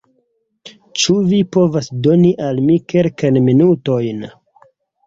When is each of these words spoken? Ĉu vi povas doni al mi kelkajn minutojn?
Ĉu 1.01 1.17
vi 1.33 1.41
povas 1.57 1.91
doni 2.09 2.33
al 2.49 2.65
mi 2.71 2.79
kelkajn 2.95 3.41
minutojn? 3.51 4.31